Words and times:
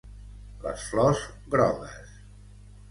Les 0.63 0.81
flors 0.93 1.21
grogues. 1.57 2.13